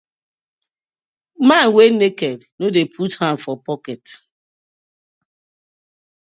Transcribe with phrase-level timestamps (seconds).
[1.47, 4.03] Man wey naked no dey put hand for pocket:.